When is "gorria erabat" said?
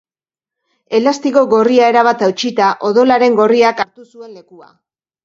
1.51-2.23